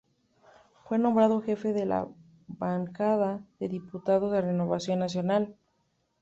Fue 0.85 0.97
nombrado 0.97 1.43
Jefe 1.43 1.73
de 1.73 1.85
la 1.85 2.07
Bancada 2.47 3.45
de 3.59 3.69
Diputados 3.69 4.31
de 4.31 4.41
Renovación 4.41 4.97
Nacional. 4.97 5.55